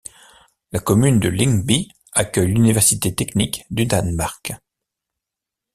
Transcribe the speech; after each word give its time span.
La 0.71 0.79
commune 0.79 1.19
de 1.19 1.29
Lyngby 1.29 1.87
accueille 2.13 2.47
l'Université 2.47 3.13
technique 3.13 3.65
du 3.69 3.85
Danemark. 3.85 4.51